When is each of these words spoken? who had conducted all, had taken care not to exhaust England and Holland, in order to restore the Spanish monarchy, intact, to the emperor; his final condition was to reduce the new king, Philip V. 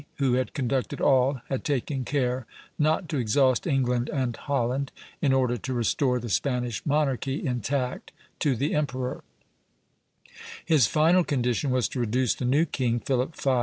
who 0.17 0.33
had 0.33 0.55
conducted 0.55 0.99
all, 0.99 1.41
had 1.47 1.63
taken 1.63 2.03
care 2.03 2.47
not 2.79 3.07
to 3.07 3.17
exhaust 3.17 3.67
England 3.67 4.09
and 4.09 4.35
Holland, 4.35 4.91
in 5.21 5.31
order 5.31 5.57
to 5.57 5.75
restore 5.75 6.17
the 6.19 6.27
Spanish 6.27 6.83
monarchy, 6.87 7.45
intact, 7.45 8.11
to 8.39 8.55
the 8.55 8.73
emperor; 8.73 9.23
his 10.65 10.87
final 10.87 11.23
condition 11.23 11.69
was 11.69 11.87
to 11.89 11.99
reduce 11.99 12.33
the 12.33 12.45
new 12.45 12.65
king, 12.65 12.99
Philip 12.99 13.35
V. 13.39 13.51